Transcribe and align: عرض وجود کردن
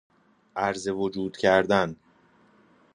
عرض 0.55 0.87
وجود 0.87 1.37
کردن 1.37 1.95